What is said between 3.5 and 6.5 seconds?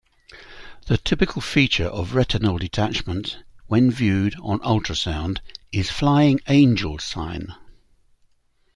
when viewed on ultrasound is "flying